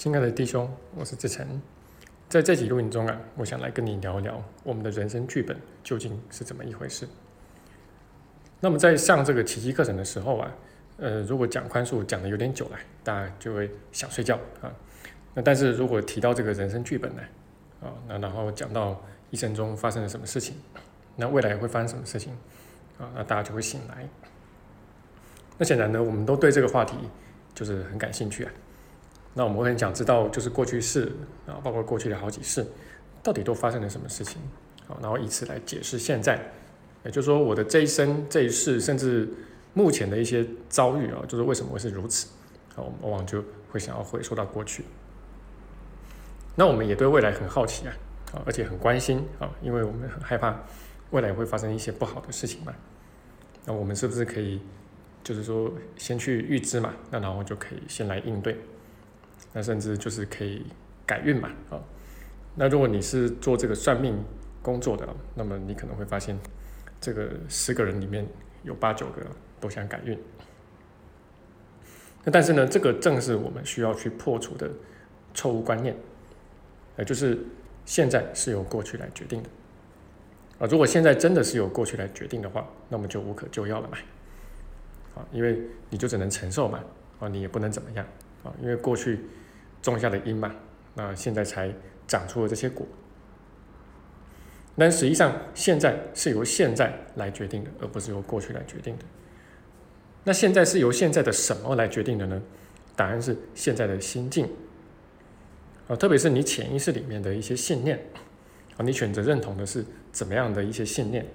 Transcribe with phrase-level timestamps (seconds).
[0.00, 1.60] 亲爱的弟兄，我是志成。
[2.26, 7.06] 在这集录影中啊，我想来跟你聊一聊我们的人生剧本究竟是怎么一回事。
[8.60, 10.50] 那么在上这个奇迹课程的时候啊，
[10.96, 14.72] 呃，如果讲宽恕讲的有点久了，大家就会想睡觉啊。
[15.34, 17.20] 那但是如果提到这个人生剧本呢，
[17.82, 20.56] 啊，那然后讲到一生中发生了什么事情，
[21.16, 22.32] 那未来会发生什么事情
[22.98, 24.08] 啊，那大家就会醒来。
[25.58, 26.96] 那显然呢，我们都对这个话题
[27.52, 28.52] 就是很感兴趣啊。
[29.32, 31.12] 那我们会很想知道，就是过去式
[31.46, 32.66] 啊，包括过去的好几世，
[33.22, 34.42] 到底都发生了什么事情
[34.88, 34.98] 啊？
[35.00, 36.40] 然后以此来解释现在，
[37.04, 39.28] 也就是说我的这一生、这一世，甚至
[39.72, 42.26] 目前的一些遭遇啊，就是为什么会是如此
[42.74, 42.78] 啊？
[42.78, 44.84] 我们往往就会想要回溯到过去。
[46.56, 47.94] 那我们也对未来很好奇啊，
[48.32, 50.60] 啊，而且很关心啊，因为我们很害怕
[51.12, 52.74] 未来会发生一些不好的事情嘛。
[53.64, 54.60] 那我们是不是可以，
[55.22, 56.92] 就是说先去预知嘛？
[57.10, 58.58] 那然后就可以先来应对。
[59.52, 60.64] 那甚至就是可以
[61.06, 61.80] 改运嘛，啊，
[62.54, 64.22] 那如果你是做这个算命
[64.62, 66.38] 工作的，那么你可能会发现，
[67.00, 68.26] 这个十个人里面
[68.62, 69.22] 有八九个
[69.60, 70.18] 都想改运。
[72.22, 74.70] 那但是呢，这个正是我们需要去破除的
[75.32, 75.96] 错误观念，
[76.96, 77.38] 呃，就是
[77.86, 79.48] 现在是由过去来决定的，
[80.58, 83.96] 啊，如果现在真的是由过去来决定的话，那么就无可救药了嘛，
[85.16, 86.78] 啊，因为你就只能承受嘛，
[87.20, 88.06] 啊，你也不能怎么样，
[88.44, 89.20] 啊，因为过去。
[89.82, 90.54] 种下的因嘛，
[90.92, 91.72] 那现在才
[92.06, 92.86] 长出了这些果。
[94.76, 99.04] 但实际上，现在是由现在来决定的，而不是由过去来决定的。
[100.24, 102.42] 那现在是由现在的什么来决定的呢？
[102.94, 104.46] 答案是现在的心境
[105.88, 107.98] 啊，特别是你潜意识里面的一些信念
[108.76, 111.26] 啊，你选择认同的是怎么样的一些信念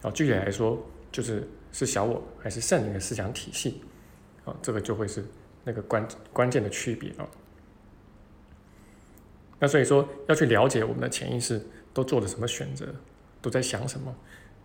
[0.00, 0.10] 啊？
[0.12, 3.82] 具体来说，就是是小我还是圣灵的思想体系
[4.46, 4.56] 啊？
[4.62, 5.22] 这个就会是
[5.64, 7.28] 那个关关键的区别啊。
[9.58, 12.86] 那所以说，要去了解我们的潜意识都做了什么选择，
[13.40, 14.12] 都在想什么，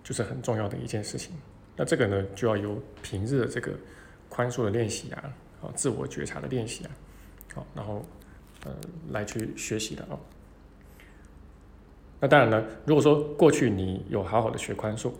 [0.03, 1.33] 就是很重要的一件事情。
[1.75, 3.71] 那这个呢，就要由平日的这个
[4.27, 6.91] 宽恕的练习啊，啊，自我觉察的练习啊，
[7.53, 8.03] 好，然后
[8.65, 8.71] 呃
[9.11, 10.17] 来去学习的啊。
[12.19, 15.11] 那当然呢，如果说过去你有好好的学宽恕，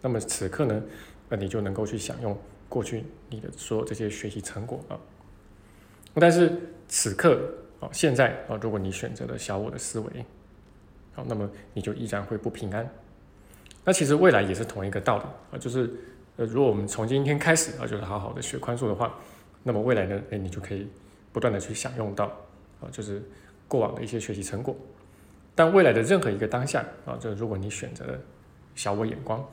[0.00, 0.80] 那么此刻呢，
[1.28, 4.98] 那你就能够去享用过去你的所有这些学习成果啊。
[6.14, 6.52] 但是
[6.88, 7.40] 此刻。
[7.80, 10.10] 啊，现在啊，如果你选择了小我的思维，
[11.14, 12.84] 好，那么你就依然会不平安。
[13.84, 15.88] 那其实未来也是同一个道理啊，就是
[16.38, 19.16] 呃，如果我们从今天开始啊，就是好好的学宽恕的话，
[19.62, 20.88] 那么未来呢，哎，你就可以
[21.32, 22.24] 不断的去享用到
[22.80, 23.22] 啊，就是
[23.68, 24.76] 过往的一些学习成果。
[25.54, 28.18] 但未来的任何一个当下啊，就是如果你选择了
[28.74, 29.48] 小我眼光，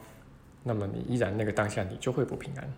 [0.63, 2.73] 那么你依然那个当下你就会不平安。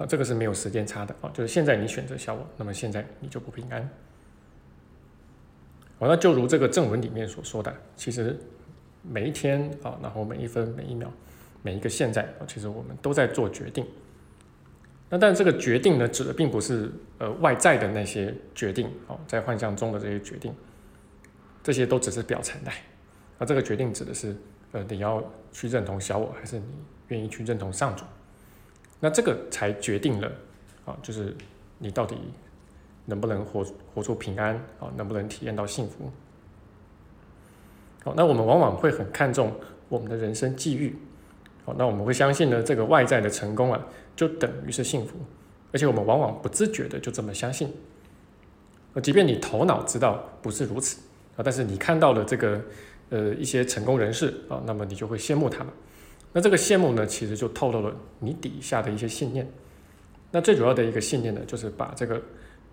[0.00, 3.86] 啊，这个是没有时间差的啊，就是现在你选择小我，那么现在你就不平安。
[5.98, 8.34] 好，那就如这个正文里面所说的，其实
[9.02, 11.12] 每一天啊，然后每一分每一秒，
[11.60, 13.86] 每一个现在啊，其实我们都在做决定。
[15.10, 20.54] 那但这个决定呢，指的并不是呃外在的那些决定哦，在幻象中的这些决定，
[21.62, 22.72] 这些都只是表层的。
[23.38, 24.34] 那这个决定指的是
[24.72, 25.22] 呃你要
[25.52, 26.64] 去认同小我，还是你
[27.08, 28.06] 愿意去认同上主？
[29.00, 30.30] 那这个才决定了，
[30.84, 31.34] 啊，就是
[31.78, 32.16] 你到底
[33.06, 36.10] 能不能活活出平安啊，能不能体验到幸福？
[38.04, 39.52] 好，那我们往往会很看重
[39.88, 40.94] 我们的人生际遇，
[41.64, 45.16] 好，那我们会相信呢，这个外在的成功啊，就等于是幸福，
[45.72, 47.72] 而且我们往往不自觉的就这么相信，
[49.02, 51.00] 即便你头脑知道不是如此
[51.36, 52.60] 啊，但是你看到了这个
[53.08, 55.72] 呃一些成功人士啊，那么你就会羡慕他们。
[56.32, 59.44] 那这个羡慕呢，其实就透露了你底下的一些信念。
[60.30, 62.22] 那最主要的一个信念呢，就是把这个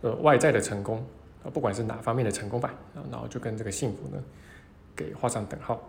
[0.01, 1.03] 呃外在的成功
[1.43, 2.71] 啊，不管是哪方面的成功吧，
[3.11, 4.23] 然后就跟这个幸福呢
[4.95, 5.81] 给画上等号。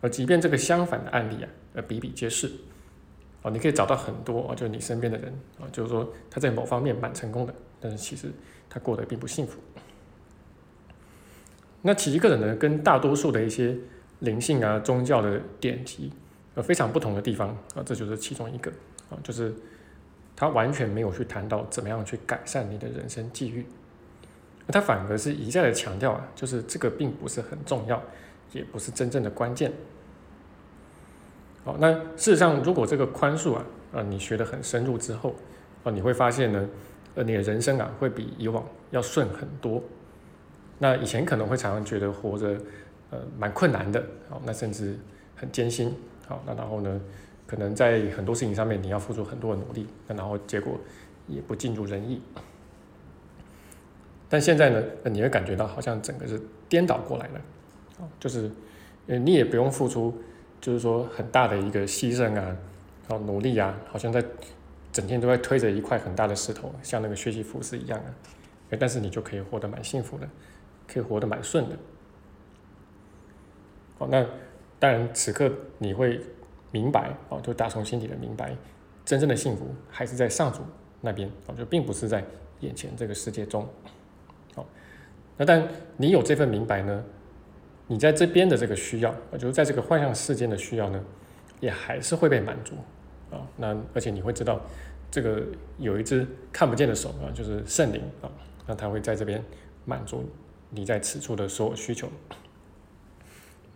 [0.00, 2.50] 而即便这个相反的案例啊，呃比比皆是。
[3.42, 5.30] 哦，你可以找到很多啊，就是你身边的人
[5.60, 8.30] 啊，就是说他在某方面蛮成功的，但是其实
[8.70, 9.58] 他过得并不幸福。
[11.82, 13.76] 那其一个人呢，跟大多数的一些
[14.20, 16.10] 灵性啊、宗教的典籍。
[16.54, 18.70] 呃，非常不同的地方啊，这就是其中一个
[19.08, 19.54] 啊，就是
[20.34, 23.64] 他完全没有去谈到怎么样去改善你的人生际遇，
[24.68, 28.02] 他反而是一再的强调啊，就是这个并不是很重要，
[28.52, 29.72] 也不是真正的关键。
[31.64, 35.34] 好，那事实上，如果这个宽恕啊，呃，你学得很深入之后
[35.84, 36.68] 啊，你会发现呢，
[37.14, 39.80] 呃，你的人生啊，会比以往要顺很多。
[40.78, 42.56] 那以前可能会常常觉得活着
[43.10, 44.98] 呃蛮困难的，好，那甚至
[45.36, 45.94] 很艰辛。
[46.30, 47.00] 好，那然后呢？
[47.46, 50.78] 可能在很多事情上面，你要付出很多的努力，那然后结果
[51.26, 52.22] 也不尽如人意。
[54.28, 57.40] 但现在呢，你会感觉到好像整个是颠倒过来了，
[58.20, 58.48] 就是
[59.08, 60.16] 呃你也不用付出，
[60.60, 62.56] 就是说很大的一个牺牲啊，
[63.08, 64.24] 然后努力啊，好像在
[64.92, 68.14] 整天都在推着一块很大的石头，像那个学习服饰一样啊，
[68.78, 70.28] 但是你就可以活得蛮幸福的，
[70.86, 71.76] 可以活得蛮顺的。
[73.98, 74.24] 好，那
[74.80, 76.20] 当然此刻你会
[76.72, 78.56] 明白，啊，就打从心底的明白，
[79.04, 80.60] 真正的幸福还是在上主
[81.00, 82.24] 那边，啊，就并不是在
[82.60, 83.68] 眼前这个世界中。
[84.54, 84.66] 好
[85.36, 87.04] 那但你有这份明白呢？
[87.86, 91.04] 你在这边的这个需要啊，就是在这个幻象世间的需要呢，
[91.60, 92.74] 也还是会被满足
[93.30, 93.46] 啊。
[93.56, 94.60] 那而且你会知道，
[95.10, 95.42] 这个
[95.76, 98.30] 有一只看不见的手啊，就是圣灵啊，
[98.66, 99.42] 那他会在这边
[99.84, 100.24] 满足
[100.70, 102.08] 你在此处的所有需求，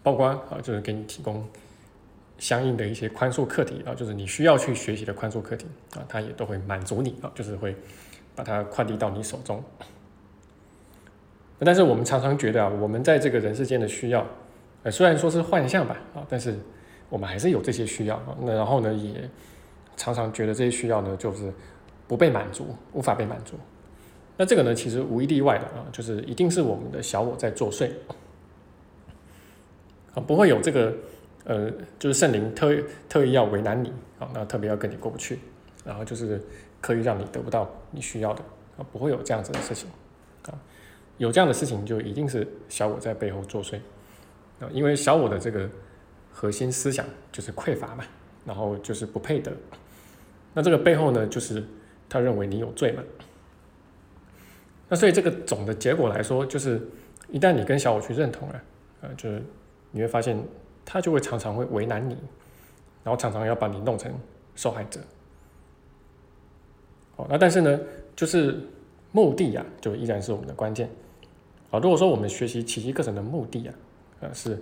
[0.05, 1.45] 包括啊，就是给你提供
[2.39, 5.67] 相应的一些宽恕课题啊，就是你需要去学习的宽恕课题
[5.97, 7.75] 啊，它也都会满足你啊，就是会
[8.37, 9.61] 把它快递到你手中。
[11.61, 14.27] 但是我们常常觉得啊，我们在这个人世间的需要，
[14.83, 16.55] 呃，虽然说是幻象吧，啊，但是
[17.09, 18.37] 我们还是有这些需要啊。
[18.43, 19.29] 那然后呢，也
[19.97, 21.51] 常常觉得这些需要呢，就是
[22.07, 23.55] 不被满足，无法被满足。
[24.37, 27.89] 那这个呢，其实无一例外的啊，就是一定是我们的小我在作祟
[30.15, 30.95] 啊，不会有这个
[31.45, 32.75] 呃，就是圣灵特
[33.09, 35.39] 特意要为难你啊，那特别要跟你过不去，
[35.85, 36.41] 然后就是
[36.81, 38.43] 刻意让你得不到你需要的
[38.79, 39.89] 啊，不会有这样子的事情
[40.47, 40.59] 啊。
[41.17, 43.77] 有这样的事情，就一定是小我在背后作祟
[44.59, 44.69] 啊！
[44.73, 45.71] 因为小我的这个
[46.33, 48.05] 核心思想就是匮乏嘛，
[48.45, 49.53] 然后就是不配得。
[50.55, 51.63] 那这个背后呢，就是
[52.09, 53.03] 他认为你有罪嘛。
[54.89, 56.81] 那所以这个总的结果来说，就是
[57.29, 58.63] 一旦你跟小我去认同了，
[59.03, 59.41] 呃，就是
[59.95, 60.37] 你会发现
[60.85, 62.19] 他就会常常会为难你，
[63.05, 64.13] 然后常常要把你弄成
[64.57, 65.01] 受害者。
[67.15, 67.81] 哦，那但是呢，
[68.17, 68.61] 就是
[69.13, 70.91] 目的呀，就依然是我们的关键。
[71.71, 73.75] 啊，如果说我们学习奇迹课程的目的啊，
[74.21, 74.61] 呃是，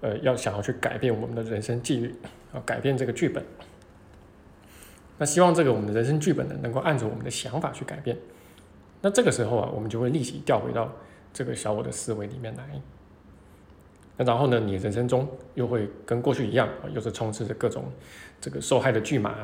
[0.00, 2.14] 呃要想要去改变我们的人生际遇，
[2.52, 3.44] 啊改变这个剧本，
[5.18, 8.16] 那希望这个我们的人生剧本呢能够按照我们的想法去改变，
[9.02, 10.92] 那这个时候啊，我们就会立即调回到
[11.32, 12.80] 这个小我的思维里面来，
[14.20, 17.84] 那然后呢，你人生中又会跟过去一样，又是充斥着各种
[18.38, 19.34] 这个受害的巨马，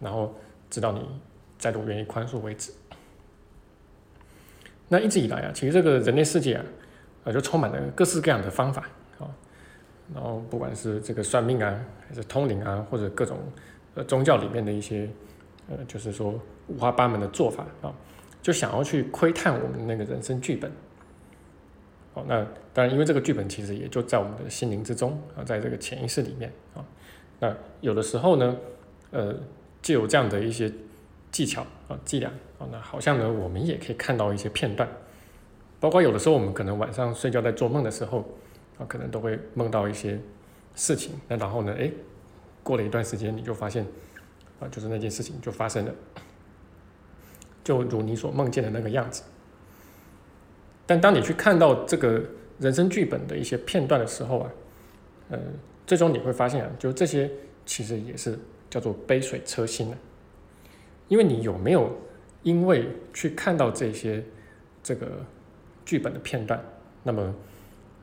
[0.00, 0.34] 然后
[0.68, 1.08] 直到你
[1.56, 2.72] 再度愿意宽恕为止。
[4.88, 6.64] 那一直以来啊，其实这个人类世界啊，
[7.26, 8.88] 啊就充满了各式各样的方法
[9.20, 9.30] 啊，
[10.12, 13.38] 然后不管是这个算命啊，还是通灵啊，或者各种
[13.94, 15.08] 呃宗教里面的一些
[15.70, 16.34] 呃，就是说
[16.66, 17.94] 五花八门的做法啊，
[18.42, 20.72] 就想要去窥探我们那个人生剧本。
[22.26, 26.84] 那当然，因为这个剧本其实也就在我们的心灵之中啊，在这个潜意识里面啊，
[27.40, 28.56] 那有的时候呢，
[29.10, 29.34] 呃，
[29.82, 30.72] 就有这样的一些。
[31.30, 34.88] 技巧啊，伎俩啊，那好像呢，我们也可以看到一些片段，
[35.78, 38.20] 包括有的时候我们可能晚上睡觉在做梦的时候
[38.78, 40.18] 啊，可能都会梦到一些
[40.74, 41.12] 事情。
[41.28, 41.92] 那然后呢，哎，
[42.62, 43.86] 过了一段时间，你就发现
[44.58, 45.94] 啊，就是那件事情就发生了，
[47.62, 49.22] 就如你所梦见的那个样子。
[50.88, 52.18] 但当你去看到这个
[52.58, 54.50] 人生剧本的一些片段的时候啊，
[55.28, 55.38] 呃，
[55.86, 57.30] 最终你会发现啊，就这些
[57.66, 58.38] 其实也是
[58.70, 59.96] 叫做杯水车薪的。
[61.08, 61.94] 因为你有没有
[62.42, 64.24] 因为去看到这些
[64.82, 65.06] 这个
[65.84, 66.58] 剧本的片段，
[67.02, 67.34] 那么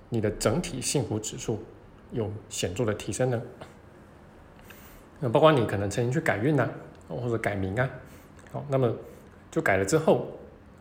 [0.07, 1.63] 你的整体幸福指数
[2.11, 3.41] 有显著的提升呢？
[5.19, 6.69] 那包括你可能曾经去改运呐，
[7.07, 7.89] 或者改名啊，
[8.51, 8.93] 好，那么
[9.49, 10.27] 就改了之后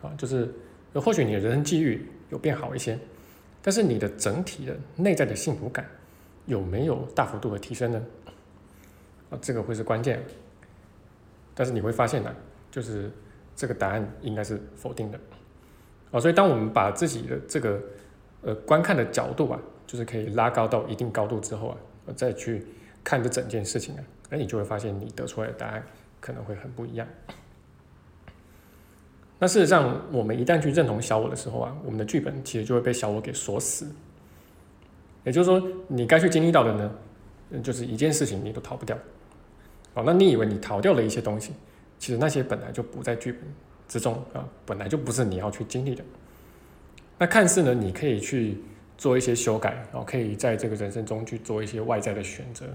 [0.03, 0.53] 啊，就是
[1.01, 2.97] 或许你的人生际遇有变好一些，
[3.61, 5.85] 但是你的整体的内在的幸福感
[6.45, 8.01] 有没有大幅度的提升呢？
[9.29, 10.23] 啊，这个会是关键。
[11.53, 12.35] 但是你会发现呢，
[12.69, 13.09] 就是
[13.55, 15.19] 这个答案应该是否定的，
[16.11, 17.81] 啊，所以当我们把自己的这个
[18.41, 21.77] 呃观看的角度啊，就是可以拉高到一定高度之后啊，
[22.15, 22.65] 再去
[23.05, 25.81] 看这整件事情啊，哎，你就会发现你得出来的答案
[26.19, 27.07] 可能会很不一样。
[29.37, 33.87] 那事实上，我们一旦去认同小我的时候啊，我们的剧本其实就会被小我给锁死。
[35.23, 36.91] 也就是说，你该去经历到的呢，
[37.61, 38.97] 就是一件事情你都逃不掉。
[39.93, 41.51] 哦，那你以为你逃掉了一些东西，
[41.97, 43.41] 其实那些本来就不在剧本
[43.87, 46.03] 之中啊，本来就不是你要去经历的。
[47.17, 48.57] 那看似呢，你可以去
[48.97, 52.65] 做一些修改，然后可以在这个人生中去做一些外在的选择，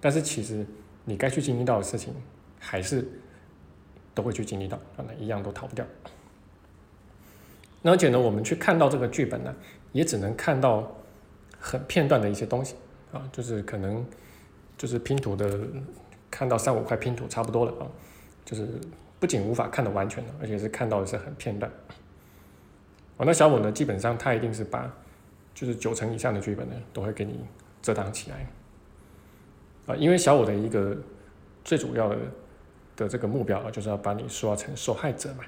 [0.00, 0.66] 但是其实
[1.04, 2.12] 你该去经历到的事情，
[2.58, 3.06] 还是
[4.18, 5.86] 都会去经历到，啊，那一样都逃不掉。
[7.84, 9.54] 而且呢，我们去看到这个剧本呢，
[9.92, 10.92] 也只能看到
[11.60, 12.74] 很片段的一些东西
[13.12, 14.04] 啊，就是可能
[14.76, 15.60] 就是拼图的。
[16.30, 17.88] 看到三五块拼图差不多了啊，
[18.44, 18.68] 就是
[19.18, 21.72] 不仅无法看得完全的，而且是看到的是很片段。
[23.16, 24.94] 哦，那小我呢，基本上他一定是把
[25.54, 27.40] 就是九成以上的剧本呢，都会给你
[27.80, 28.46] 遮挡起来。
[29.86, 30.94] 啊，因为小我的一个
[31.64, 32.18] 最主要的
[32.98, 35.44] 的这个目标啊，就是要把你塑造成受害者嘛。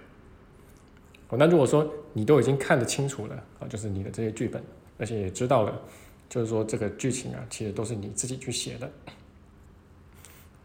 [1.29, 4.63] 哦，那如果说你都已经看得清楚了啊，就是你的这些剧本，
[4.99, 5.79] 而且也知道了，
[6.29, 8.89] 就是说这个剧情啊，其实都是你自己去写的，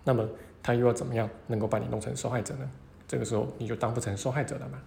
[0.03, 0.29] 那么
[0.61, 2.69] 他又要怎么样能够把你弄成受害者呢？
[3.07, 4.79] 这个时候你就当不成受害者了嘛。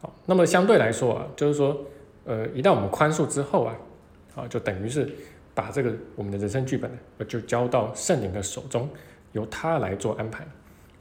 [0.00, 1.78] 好，那么相对来说啊，就是说，
[2.24, 3.76] 呃，一旦我们宽恕之后啊，
[4.34, 5.14] 啊，就等于是。
[5.52, 8.88] 把这个我们的人生剧本呢，就交到圣灵的手中，
[9.32, 10.46] 由他来做安排。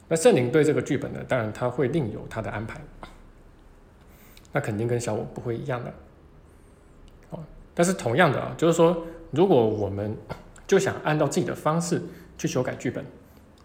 [0.08, 2.82] 那圣灵对这个剧本呢，当然他会另有他的安排。
[4.52, 5.94] 那肯定跟小我不会一样的。
[7.30, 7.40] 哦，
[7.76, 10.16] 但是同样的啊，就是说，如果我们
[10.66, 12.02] 就想按照自己的方式
[12.38, 13.06] 去修改剧本，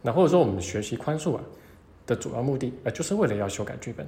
[0.02, 1.42] 那或者说我们学习宽恕啊
[2.06, 4.06] 的主要目的，呃，就是为了要修改剧本，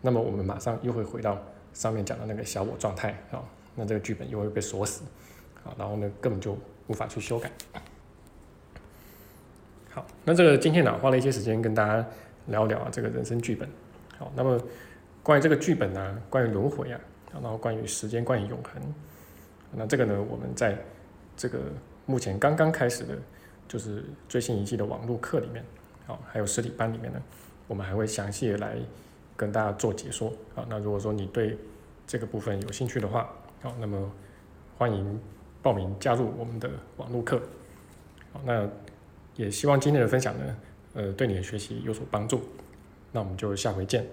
[0.00, 1.38] 那么我们马上又会回到
[1.74, 5.02] 上面讲的那个小我状态啊，那这个剧本又会被锁死。
[5.64, 7.48] 啊，然后呢，根本就无法去修改。
[9.94, 12.04] 好，那这个今天呢，花了一些时间跟大家
[12.46, 13.68] 聊聊啊，这个人生剧本。
[14.16, 14.58] 好，那么
[15.22, 17.00] 关于这个剧本呢，关于轮回啊，
[17.32, 18.82] 然后关于时间，关于永恒，
[19.72, 20.78] 那这个呢，我们在
[21.36, 21.58] 这个
[22.06, 23.14] 目前刚刚开始的，
[23.68, 25.62] 就是最新一季的网络课里面，
[26.06, 27.20] 好，还有实体班里面呢，
[27.68, 28.76] 我们还会详细的来
[29.36, 30.32] 跟大家做解说。
[30.54, 31.58] 好，那如果说你对
[32.06, 33.30] 这个部分有兴趣的话，
[33.60, 34.10] 好，那么
[34.78, 35.20] 欢迎。
[35.62, 37.40] 报名加入我们的网络课，
[38.32, 38.68] 好，那
[39.36, 40.56] 也希望今天的分享呢，
[40.94, 42.42] 呃，对你的学习有所帮助。
[43.12, 44.06] 那我们就下回见。